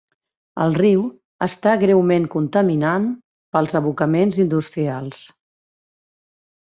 [0.63, 1.03] El riu
[1.47, 3.05] està greument contaminant
[3.57, 5.25] pels abocaments industrials.